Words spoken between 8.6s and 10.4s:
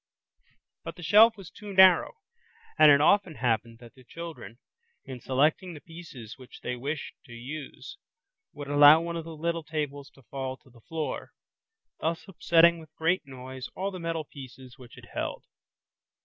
allow one of the little tables to